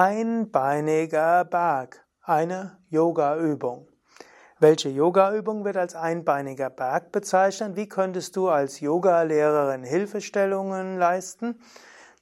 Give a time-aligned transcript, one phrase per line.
[0.00, 3.88] Einbeiniger Berg, eine Yoga-Übung.
[4.60, 7.74] Welche Yoga-Übung wird als einbeiniger Berg bezeichnet?
[7.74, 11.60] Wie könntest du als Yoga-Lehrerin Hilfestellungen leisten?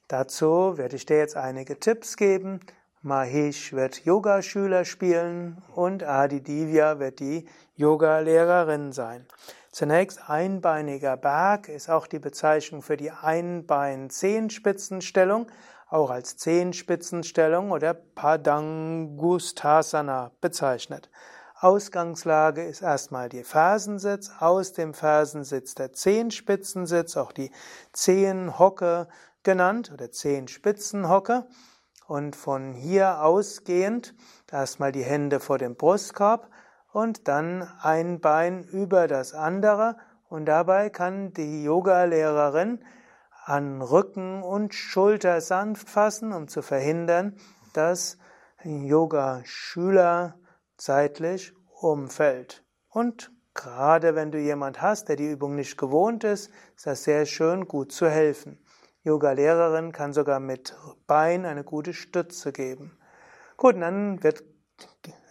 [0.07, 2.61] Dazu werde ich dir jetzt einige Tipps geben.
[3.03, 9.27] Mahesh wird Yogaschüler spielen und Adi Divya wird die Yoga-Lehrerin sein.
[9.71, 15.45] Zunächst einbeiniger Berg ist auch die Bezeichnung für die Einbein-Zehenspitzenstellung
[15.89, 21.09] auch als Zehenspitzenstellung oder Padangusthasana bezeichnet.
[21.59, 27.49] Ausgangslage ist erstmal die Fersensitz, aus dem Fersensitz der Zehenspitzensitz, auch die
[27.93, 29.07] Zehenhocke
[29.41, 31.47] genannt oder Zehenspitzenhocke.
[32.05, 34.13] Und von hier ausgehend
[34.51, 36.47] erstmal die Hände vor dem Brustkorb
[36.93, 39.97] und dann ein Bein über das andere.
[40.29, 42.83] Und dabei kann die Yogalehrerin
[43.47, 47.37] an Rücken und Schulter sanft fassen, um zu verhindern,
[47.71, 48.17] dass
[48.63, 50.37] Yoga-Schüler
[50.75, 52.65] zeitlich umfällt.
[52.89, 57.25] Und gerade wenn du jemand hast, der die Übung nicht gewohnt ist, ist das sehr
[57.25, 58.59] schön, gut zu helfen.
[59.03, 62.97] Yoga-Lehrerin kann sogar mit Bein eine gute Stütze geben.
[63.55, 64.43] Gut, dann wird,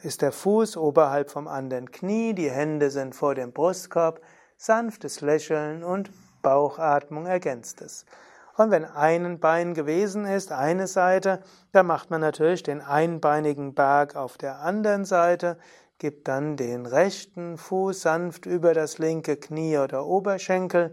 [0.02, 4.22] ist der Fuß oberhalb vom anderen Knie, die Hände sind vor dem Brustkorb,
[4.56, 6.10] sanftes Lächeln und
[6.46, 8.04] Bauchatmung ergänzt es.
[8.56, 11.40] Und wenn ein Bein gewesen ist, eine Seite,
[11.72, 15.58] dann macht man natürlich den einbeinigen Berg auf der anderen Seite,
[15.98, 20.92] gibt dann den rechten Fuß sanft über das linke Knie oder Oberschenkel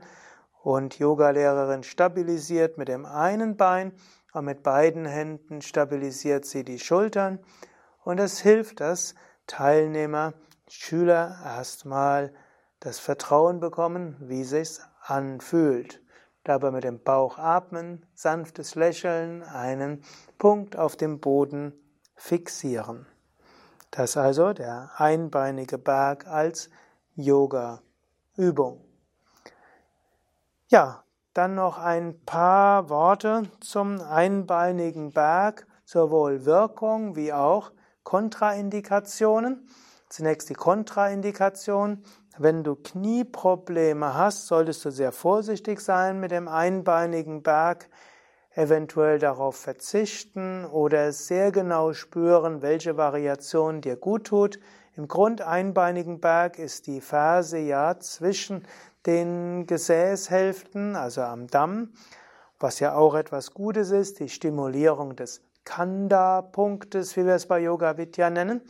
[0.64, 3.92] und Yogalehrerin stabilisiert mit dem einen Bein
[4.34, 7.38] und mit beiden Händen stabilisiert sie die Schultern
[8.04, 9.14] und es hilft, dass
[9.46, 10.34] Teilnehmer,
[10.68, 12.34] Schüler erstmal
[12.84, 16.02] das Vertrauen bekommen, wie sich's anfühlt.
[16.44, 20.04] Dabei mit dem Bauch atmen, sanftes Lächeln, einen
[20.38, 21.72] Punkt auf dem Boden
[22.16, 23.06] fixieren.
[23.92, 26.70] Das also der einbeinige Berg als
[27.16, 28.84] Yoga-Übung.
[30.68, 37.72] Ja, dann noch ein paar Worte zum einbeinigen Berg, sowohl Wirkung wie auch
[38.04, 39.70] Kontraindikationen.
[40.10, 42.04] Zunächst die Kontraindikation.
[42.40, 47.88] Wenn du Knieprobleme hast, solltest du sehr vorsichtig sein mit dem einbeinigen Berg,
[48.56, 54.60] eventuell darauf verzichten oder sehr genau spüren, welche Variation dir gut tut.
[54.96, 58.66] Im Grund einbeinigen Berg ist die Ferse ja zwischen
[59.06, 61.94] den Gesäßhälften, also am Damm,
[62.60, 67.98] was ja auch etwas Gutes ist, die Stimulierung des Kanda-Punktes, wie wir es bei Yoga
[67.98, 68.62] Vidya nennen.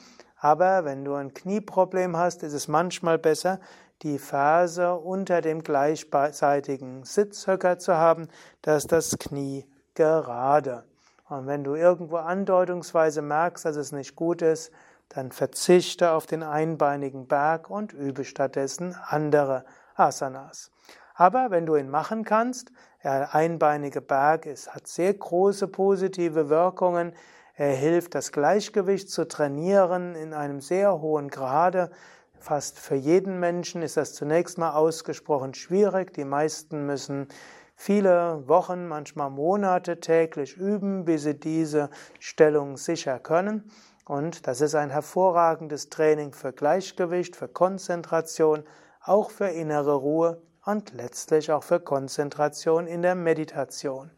[0.44, 3.62] Aber wenn du ein Knieproblem hast, ist es manchmal besser,
[4.02, 8.28] die Ferse unter dem gleichseitigen Sitzhöcker zu haben,
[8.62, 10.84] dass das Knie gerade.
[11.30, 14.74] Und wenn du irgendwo andeutungsweise merkst, dass es nicht gut ist,
[15.08, 19.64] dann verzichte auf den einbeinigen Berg und übe stattdessen andere
[19.96, 20.72] Asanas.
[21.16, 27.14] Aber wenn du ihn machen kannst, der einbeinige Berg ist, hat sehr große positive Wirkungen.
[27.56, 31.92] Er hilft, das Gleichgewicht zu trainieren in einem sehr hohen Grade.
[32.40, 36.14] Fast für jeden Menschen ist das zunächst mal ausgesprochen schwierig.
[36.16, 37.28] Die meisten müssen
[37.76, 43.70] viele Wochen, manchmal Monate täglich üben, bis sie diese Stellung sicher können.
[44.04, 48.64] Und das ist ein hervorragendes Training für Gleichgewicht, für Konzentration,
[49.00, 54.10] auch für innere Ruhe und letztlich auch für Konzentration in der Meditation.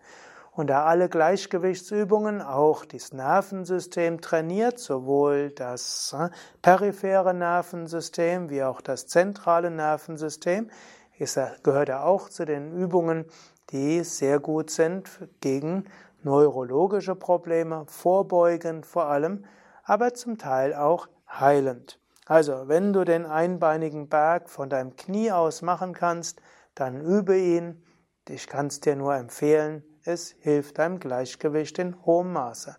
[0.55, 6.29] Und da alle Gleichgewichtsübungen auch das Nervensystem trainiert, sowohl das äh,
[6.61, 10.69] periphere Nervensystem wie auch das zentrale Nervensystem,
[11.17, 13.25] ist, gehört er auch zu den Übungen,
[13.71, 15.09] die sehr gut sind
[15.41, 15.85] gegen
[16.23, 19.43] neurologische Probleme, vorbeugend vor allem,
[19.83, 21.99] aber zum Teil auch heilend.
[22.27, 26.41] Also, wenn du den einbeinigen Berg von deinem Knie aus machen kannst,
[26.75, 27.83] dann übe ihn.
[28.27, 32.75] Ich kann es dir nur empfehlen, es hilft deinem Gleichgewicht in hohem Maße.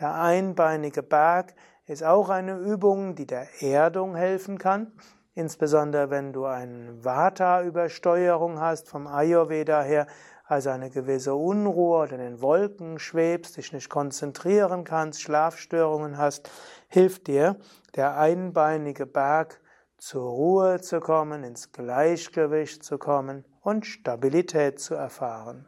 [0.00, 1.54] Der einbeinige Berg
[1.86, 4.92] ist auch eine Übung, die der Erdung helfen kann.
[5.34, 10.06] Insbesondere wenn du eine Vata-Übersteuerung hast vom Ayurveda her,
[10.46, 16.50] also eine gewisse Unruhe oder in den Wolken schwebst, dich nicht konzentrieren kannst, Schlafstörungen hast,
[16.88, 17.56] hilft dir
[17.94, 19.60] der einbeinige Berg
[19.96, 25.66] zur Ruhe zu kommen, ins Gleichgewicht zu kommen und Stabilität zu erfahren.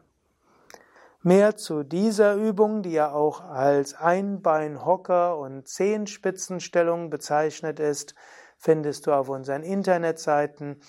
[1.27, 8.15] Mehr zu dieser Übung, die ja auch als Einbeinhocker und Zehenspitzenstellung bezeichnet ist,
[8.57, 10.79] findest du auf unseren Internetseiten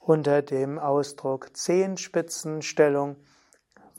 [0.00, 3.16] unter dem Ausdruck Zehenspitzenstellung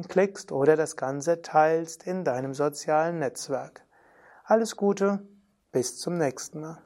[0.08, 3.87] klickst oder das Ganze teilst in deinem sozialen Netzwerk.
[4.44, 5.26] Alles Gute,
[5.73, 6.79] bis zum nächsten Mal.